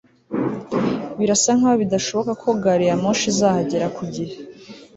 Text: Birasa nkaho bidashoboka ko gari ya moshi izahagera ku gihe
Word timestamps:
Birasa 1.17 1.49
nkaho 1.57 1.75
bidashoboka 1.83 2.31
ko 2.41 2.49
gari 2.63 2.85
ya 2.89 2.95
moshi 3.03 3.25
izahagera 3.33 3.85
ku 3.95 4.03
gihe 4.13 4.35